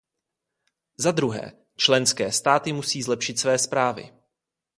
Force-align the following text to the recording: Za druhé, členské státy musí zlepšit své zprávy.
Za 0.97 1.11
druhé, 1.11 1.51
členské 1.75 2.31
státy 2.31 2.73
musí 2.73 3.03
zlepšit 3.03 3.39
své 3.39 3.57
zprávy. 3.57 4.11